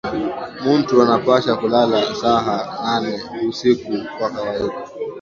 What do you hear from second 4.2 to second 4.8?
kawaida